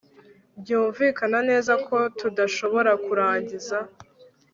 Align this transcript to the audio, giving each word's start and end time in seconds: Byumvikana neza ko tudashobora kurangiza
Byumvikana 0.59 1.39
neza 1.49 1.73
ko 1.87 1.97
tudashobora 2.19 2.91
kurangiza 3.05 3.77